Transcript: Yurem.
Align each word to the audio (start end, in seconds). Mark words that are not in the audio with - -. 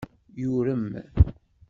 Yurem. 0.41 0.87